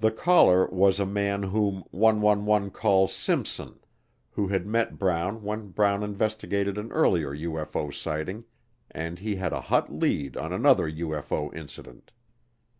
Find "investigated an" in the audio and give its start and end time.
6.02-6.90